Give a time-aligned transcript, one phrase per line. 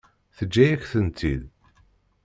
[0.37, 1.41] Teǧǧa-yak-tent-id?